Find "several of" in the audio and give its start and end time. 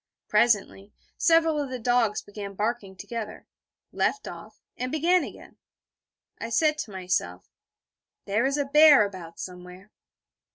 1.15-1.69